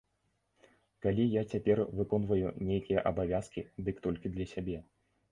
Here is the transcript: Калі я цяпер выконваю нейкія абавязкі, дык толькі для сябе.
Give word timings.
Калі 1.05 1.25
я 1.33 1.41
цяпер 1.51 1.81
выконваю 1.99 2.53
нейкія 2.69 3.03
абавязкі, 3.11 3.65
дык 3.89 4.01
толькі 4.07 4.31
для 4.39 4.47
сябе. 4.55 4.77